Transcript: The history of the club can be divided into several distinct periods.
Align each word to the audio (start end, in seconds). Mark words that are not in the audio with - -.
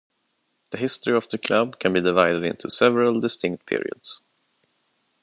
The 0.71 0.79
history 0.79 1.13
of 1.15 1.27
the 1.29 1.37
club 1.37 1.77
can 1.77 1.93
be 1.93 2.01
divided 2.01 2.43
into 2.43 2.71
several 2.71 3.19
distinct 3.19 3.67
periods. 3.67 4.19